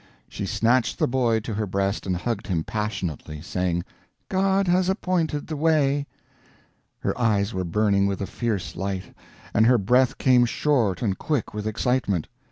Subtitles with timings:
[0.27, 3.85] She snatched the boy to her breast and hugged him passionately, saying,
[4.29, 6.07] "God has appointed the way!"
[7.01, 9.15] Her eyes were burning with a fierce light,
[9.53, 12.27] and her breath came short and quick with excitement.